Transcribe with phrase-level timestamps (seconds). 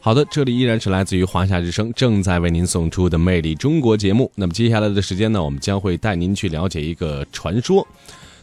[0.00, 4.30] 好的，这里依然是来自于华夏之声正在为您送出的《魅力中国》节目。
[4.36, 7.84] 那么接下来的时间呢，我们将会带您去了解一个传说。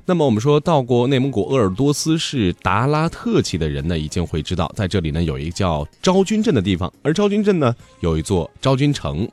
[0.06, 9.26] 那么我们说到过内蒙古鄂尔多斯市达拉特旗的人呢，已经会知道，在这里呢有一个叫昭君镇的地方，而昭君镇呢有一座昭君城。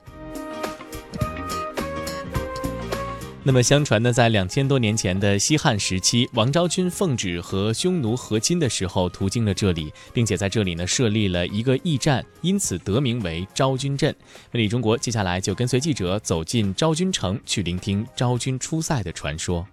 [3.42, 14.14] 那么，相传呢，在两千多年前的西汉时期，王昭君奉旨和匈奴和亲的时候，途经了这里，并且在这里呢设立了一个驿站，因此得名为昭君镇。
[14.52, 19.66] 魅力中国接下来就跟随记者走进昭君城，去聆听昭君出塞的传说。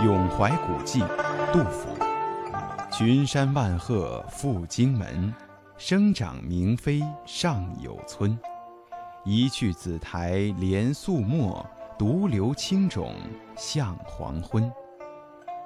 [0.00, 1.00] 咏怀古迹，
[1.52, 1.88] 杜甫。
[2.90, 5.32] 群山万壑赴荆门，
[5.76, 8.36] 生长明妃尚有村。
[9.26, 11.64] 一去紫台连素墨。
[12.02, 13.14] 独留青冢
[13.54, 14.68] 向黄昏，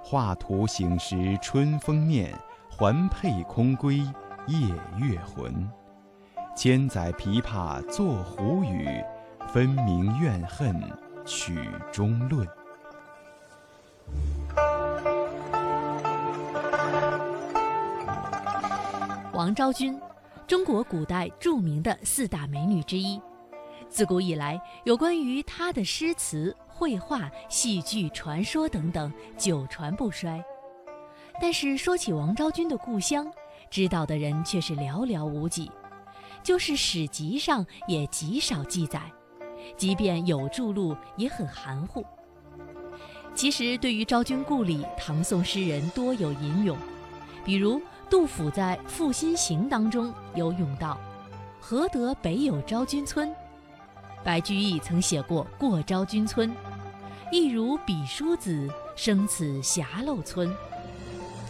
[0.04, 2.30] 画图醒时春风面，
[2.70, 4.00] 环佩空归
[4.46, 4.68] 夜
[4.98, 5.66] 月魂。
[6.54, 9.02] 千载琵琶作胡语，
[9.48, 10.78] 分明怨恨
[11.24, 11.58] 曲
[11.90, 12.46] 中论。
[19.32, 19.98] 王昭君，
[20.46, 23.18] 中国古代著名的四大美女之一。
[23.88, 30.42] 自古以来，有关于她的诗词、绘画、戏剧、传说等等，久传不衰。
[31.40, 33.30] 但是说起王昭君的故乡，
[33.70, 35.70] 知道的人却是寥寥无几，
[36.42, 39.00] 就是史籍上也极少记载，
[39.76, 42.04] 即便有著录，也很含糊。
[43.34, 46.76] 其实，对于昭君故里，唐宋诗人多有吟咏，
[47.44, 50.98] 比如杜甫在《赋新行》当中有咏道
[51.60, 53.34] ：“何得北有昭君村？”
[54.26, 56.50] 白居易曾写过《过昭君村》，
[57.30, 60.52] 一如彼书子生此狭陋村。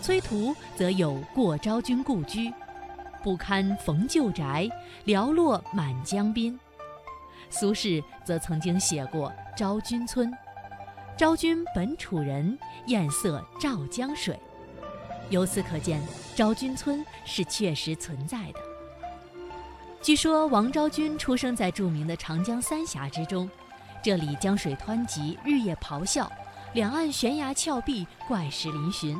[0.02, 2.50] 崔涂则有《过昭君故居》，
[3.22, 4.68] 不堪逢旧宅，
[5.06, 6.60] 寥落满江滨。
[7.48, 10.30] 苏轼则曾经写过《昭君村》，
[11.16, 14.38] 昭君本楚人，艳色照江水。
[15.30, 15.98] 由此可见，
[16.34, 18.75] 昭君村是确实存在的。
[20.02, 23.50] 据说王昭君出生在著名的长江三峡之中，
[24.02, 26.30] 这里江水湍急，日夜咆哮，
[26.74, 29.16] 两岸悬崖峭壁，怪石嶙峋。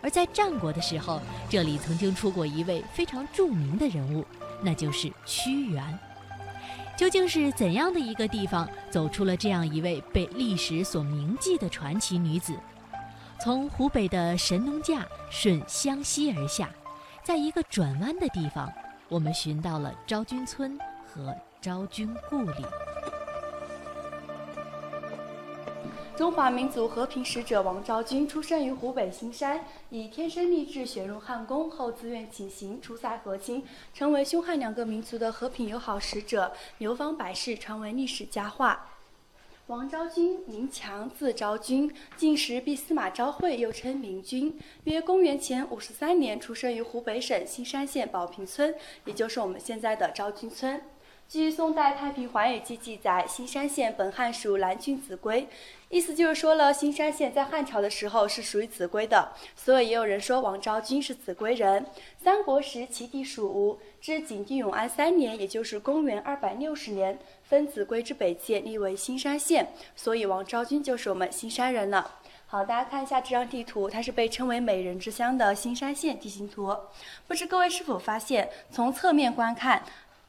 [0.00, 4.24] 而在战国的时候，这里曾经出过一位非常著名的人物，
[4.62, 5.98] 那就是屈原。
[6.96, 12.54] 究竟是怎样的一个地方，走出了这样一位被历史所铭记的传奇女子？
[13.38, 16.70] 从湖北的神农架顺湘西而下，
[17.22, 18.72] 在一个转弯的地方。
[19.08, 22.64] 我们寻到了昭君村和昭君故里。
[26.16, 33.64] 中华民族和平使者王昭君出生于湖北兴山，以天生丽质选入汉宫，后自愿请行出塞和亲，
[33.94, 38.86] 成为匈汉两个民族的和平友好使者，流芳百世，传为历史佳话。
[39.66, 44.56] 王昭君，名强，字昭君，晋时避司马昭惠，又称明君。
[44.84, 48.72] 约公元前五十三年，出生于湖北省兴山县宝平村，
[49.06, 50.80] 也就是我们现在的昭君村。
[51.28, 55.48] 据宋代《太平寰宇记》记载，新山县本汉属蓝郡子规，
[55.88, 61.84] 意思就是说了，新山县在汉朝的时候是属于子规的，所以也有人说王昭君是子规人。
[62.16, 67.18] 三国时，其地属吴，至景帝永安三年，也就是公元二百六十年。
[67.42, 72.18] 分子规之北界，立为新山县，所以王昭君就是我们新山人了。
[72.48, 76.76] 好，大家看一下这张地图，它是被称为“美人之乡”的新山县地形图。
[77.26, 79.82] 不知各位是否发现，从侧面观看，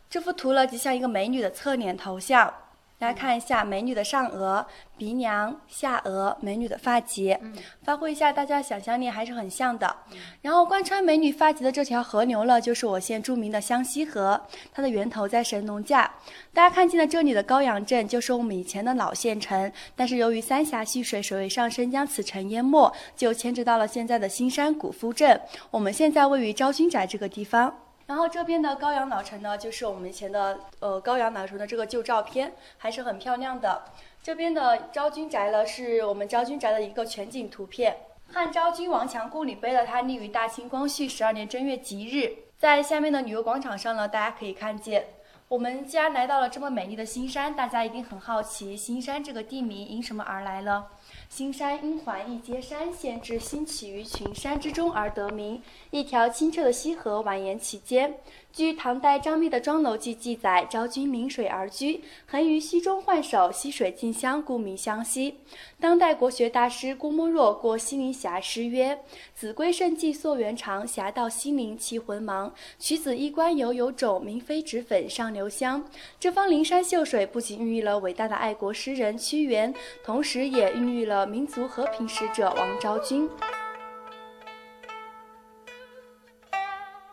[0.10, 2.54] 这幅图呢，极像一个美女的侧脸头像。
[3.00, 4.66] 大家看一下美女的上额、
[4.98, 7.40] 鼻梁、下额，美女的发节，
[7.84, 9.96] 发挥一下大家想象力还是很像的。
[10.42, 14.42] 然后贯穿美女发髻的这条河流呢，就是我县著名的湘西河，
[14.74, 16.12] 它的源头在神农架。
[16.52, 25.40] 大家看见了这里的高阳镇，就是我们以前的老县城，但是由于三峡蓄水水位上升将此城淹没，就迁至到了现在的新山古夫镇。
[25.70, 27.72] 我们现在位于昭君宅这个地方。
[28.08, 33.84] 然后这边的高阳老城呢，就是我们以前的呃高阳老城的这个旧照片，还是很漂亮的。
[34.24, 37.98] 这边的昭君宅呢，是我们昭君宅的一个全景图片。
[38.32, 45.08] 汉昭君王强故里碑呢，它立于大清光绪十二年正月吉日，在下面的旅游广场上呢，大家可以看见。
[45.50, 50.88] 我们既然来到了这么美丽的新山，大家一定很好奇，新山这个地名因什么而来呢？
[51.30, 55.62] 新山因环一阶山县治兴起于群山之中而得名，
[55.92, 58.16] 一条清澈的溪河蜿蜒其间。
[58.52, 65.36] 据唐代张密的《庄楼记》记载，昭君临水而居，横于溪中浣手，溪水静香，故名湘溪。
[65.80, 69.00] 当代国学大师郭沫若过西陵峡诗曰
[69.36, 72.52] ：“子规胜迹溯源长，峡到西陵其浑茫。
[72.80, 75.88] 取子衣冠犹有种，明妃脂粉上留香。”
[76.20, 79.72] 这方灵山秀水不仅孕育了伟大的爱国诗人屈原，
[80.04, 83.30] 同时也孕育遇了民族和平使者王昭君。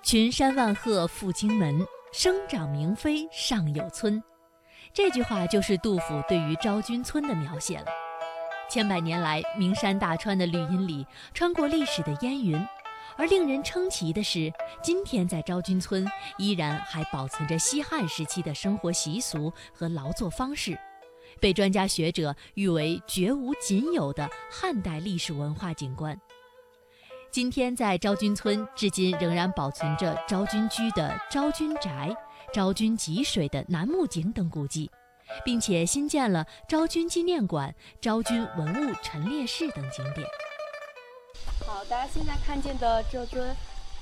[0.02, 4.22] 群山万壑赴荆门，生长明妃尚有村。
[4.92, 7.86] 这句话就是杜甫对于昭君村的描写了。
[8.70, 12.66] 千百年来，名山大川的绿荫里，穿过历史的烟云。
[13.16, 14.50] 而令人称奇的是，
[14.82, 16.06] 今天在昭君村
[16.38, 20.76] 依然还保存着西汉时期的生活习俗和劳作方式，
[21.40, 26.18] 被专家学者誉为绝无仅有的汉代历史文化景观。
[27.30, 32.14] 今天在昭君村，至今仍然保存着昭君居的昭君宅、
[32.52, 34.88] 昭君汲水的楠木井等古迹，
[35.44, 40.24] 并且新建了昭君纪念馆、昭君文物陈列室等景点。
[41.66, 43.54] 好，大家现在看见的这尊。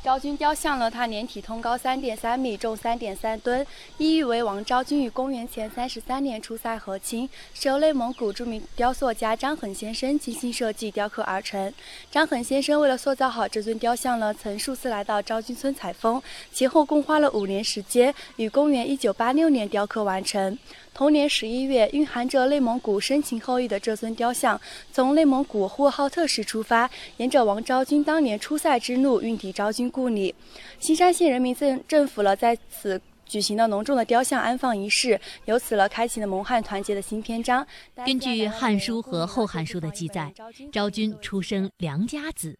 [0.02, 3.64] 昭君雕像呢，它年体通高三点三米，重三点三吨，
[3.98, 11.72] 意喻为王昭君于公元前三十三年出塞和亲，是由内蒙古著名雕塑家张衡先生精心设计雕刻而成。
[12.10, 16.20] 张衡先生为了塑造好这尊雕像呢，曾数次来到昭君村采风，
[16.52, 20.58] 前后共花了五年时间，于公元一九八六年雕刻完成。
[20.94, 24.60] 同年十一月，蕴含着内蒙古深情厚谊的这尊雕像，
[24.92, 30.34] 从内蒙古呼和浩特市出发，沿着王昭君当年出塞之路运抵昭君故里。
[30.78, 37.66] 新山县人民政政府了在此举行了隆重的雕像安放仪式，由此了开启了蒙汉团结的新篇章。
[38.04, 40.32] 根据《汉书》和《后汉书》的记载，
[40.70, 42.58] 昭君出生良家子。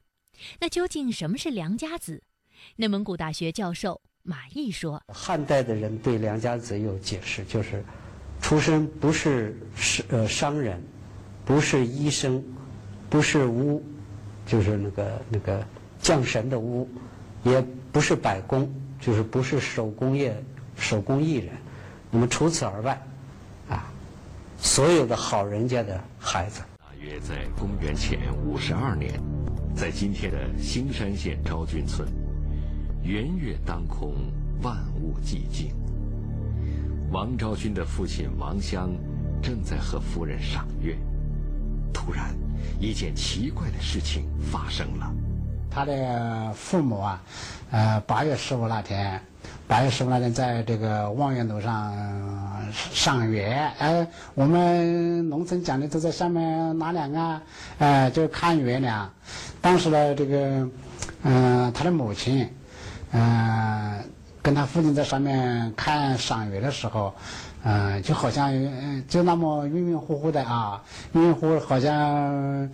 [0.59, 2.23] 那究竟什么是良家子？
[2.77, 7.85] 内蒙古大学教授马毅说：“汉代的人对良家子有解释，就是。”
[8.53, 10.79] 出身不是是呃商人，
[11.43, 12.45] 不是医生，
[13.09, 13.83] 不是巫，
[14.45, 15.67] 就是那个那个
[16.03, 16.87] 降神的巫，
[17.45, 18.71] 也不是百工，
[19.01, 20.37] 就是不是手工业
[20.77, 21.49] 手工艺人。
[22.11, 23.03] 那么除此而外，
[23.71, 23.91] 啊，
[24.59, 26.61] 所有的好人家的孩子。
[26.79, 29.19] 大约在公元前五十二年，
[29.75, 32.07] 在今天的兴山县昭君村，
[33.03, 34.13] 圆月当空，
[34.61, 35.73] 万物寂静。
[37.13, 38.89] 王昭君的父亲王襄
[39.43, 40.97] 正在和夫人赏月，
[41.93, 42.35] 突然，
[42.81, 45.13] 一件奇怪的事情发生了。
[45.71, 47.23] 他的父母啊，
[47.71, 49.21] 呃，八月十五那天，
[49.69, 51.93] 八月十五那天在这个望月楼上
[52.73, 53.45] 赏月。
[53.79, 57.43] 哎，我们农村讲的都在下面纳凉啊，
[57.79, 59.13] 哎，就看月亮。
[59.61, 60.69] 当时呢，这个，
[61.25, 62.49] 嗯，他的母亲，
[63.11, 64.03] 嗯。
[64.43, 67.15] 跟他父亲在上面看赏月的时候，
[67.63, 68.51] 嗯，就好像
[69.07, 72.69] 就那么晕晕乎乎的啊，晕晕乎乎，好像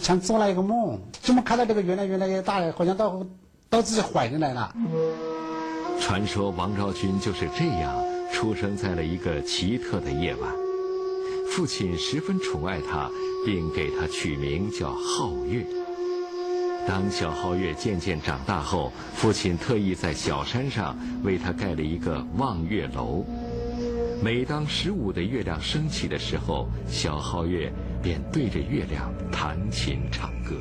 [0.00, 1.00] 像做了一个梦。
[1.22, 3.24] 怎么看到这个月亮越来越大，好像到
[3.70, 4.74] 到自己怀里来了。
[5.98, 10.52] 传说王昭君就是这样出生在了一个奇特的夜晚，
[11.50, 13.10] 父亲十分宠爱她，
[13.46, 15.64] 并给她取名叫皓月。
[16.86, 23.24] 当小皓月渐渐长大后，父亲特意在小山上为他盖了一个望月楼。
[24.22, 27.72] 每当十五的月亮升起的时候，小皓月
[28.02, 30.54] 便对着月亮弹琴唱歌。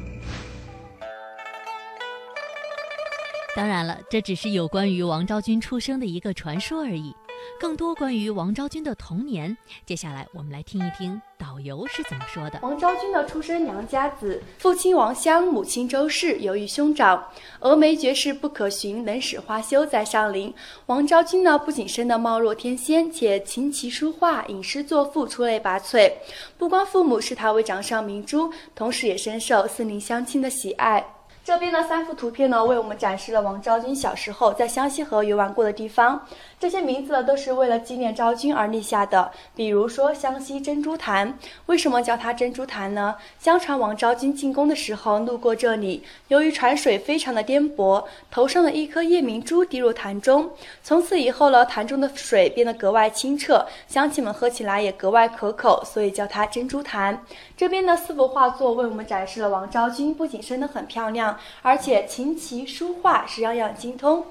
[3.55, 7.15] 当然了，这只是有关于王昭君出生的一个传说而已。
[7.59, 12.59] 更多关于王昭君的童年，接下来我们来听一听导游是怎么说的。
[12.63, 17.23] 王昭君的出身娘家子，父亲王襄，母亲周氏，由于兄长
[17.61, 20.53] 峨眉绝世不可寻，能使花羞在上林。
[20.87, 26.11] 王昭君呢，不仅生得貌若天仙，且琴棋书画、吟诗作赋出类拔萃。
[26.57, 31.05] 不光父母视她为掌上明珠，同时也深受四邻乡亲的喜爱。
[31.45, 36.19] 这边的三幅图片呢，为我们展示了王昭君小时候在湘西河游玩过的地方。
[36.59, 39.29] 这些名字呢，都是为了纪念昭君而立下的。
[39.53, 41.37] 比如说湘西珍珠潭，
[41.67, 43.13] 为什么叫它珍珠潭呢？
[43.37, 50.49] 相传王昭君进宫的时候路过这里，由于船水非常的颠簸，头上的一颗夜明珠滴入潭中，
[50.81, 57.23] 从此以后呢，潭中的水变得格外清澈，乡亲们喝起来也格外可口，所以叫它珍珠潭。
[57.55, 61.34] 这边的四幅画作为我们展示了王昭君不仅生得很漂亮。
[61.61, 64.25] 而且琴棋书画是样样精通。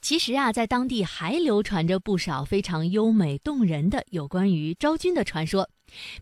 [0.00, 5.70] 其实啊，在当地还流传着不少非常优美动人的有关于昭君的传说。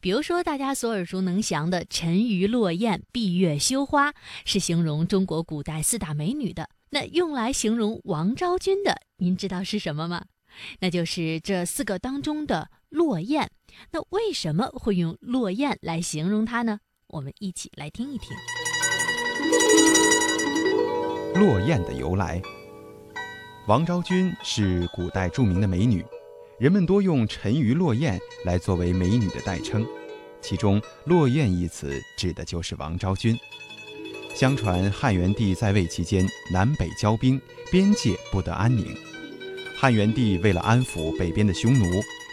[0.02, 4.12] 比如说，大家所耳熟能详的“沉鱼落雁、闭月羞花”
[4.44, 6.68] 是形容中国古代四大美女的。
[6.90, 10.24] 那用来形容王昭君的，您知道是什么吗？
[10.80, 13.48] 那就是这四个当中的落雁。
[13.92, 16.80] 那为什么会用落雁来形容她呢？
[17.06, 18.28] 我们一起来听一听。
[21.40, 22.38] 落雁的由来。
[23.66, 26.04] 王昭君是古代著名的美女，
[26.58, 29.82] 人们多用“沉鱼落雁”来作为美女的代称，
[30.42, 33.34] 其中“落雁”一词指的就是王昭君。
[34.34, 38.94] 相传汉元帝在位期间，南北交兵，边界不得安宁。
[39.74, 41.86] 汉元帝为了安抚北边的匈奴，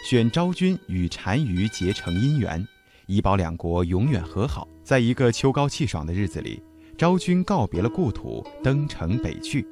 [0.04, 2.62] 选昭君与单于结成姻缘，
[3.06, 4.68] 以保两国永远和好。
[4.84, 6.62] 在一个秋高气爽的日子里，
[6.98, 9.64] 昭君告别了故土，登城北去。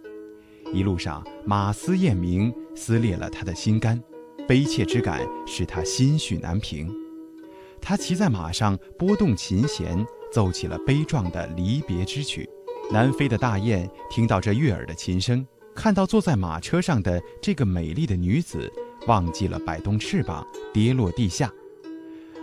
[0.73, 4.01] 一路上，马嘶雁鸣，撕裂了他的心肝，
[4.47, 6.89] 悲切之感使他心绪难平。
[7.81, 10.07] 他骑在马上，拨动琴弦。
[10.33, 12.49] 奏起了悲壮的离别之曲。
[12.91, 18.71] 南飞的大雁听到这悦耳的琴声，看到坐在马车上的这个美丽的女子，
[19.07, 21.51] 忘记了摆动翅膀，跌落地下。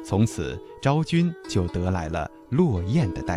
[0.03, 3.31] 从此，昭君就得来了落雁的代。